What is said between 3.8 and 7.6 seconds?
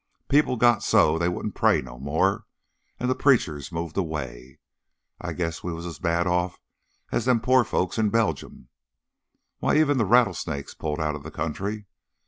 away. I guess we was as bad off as them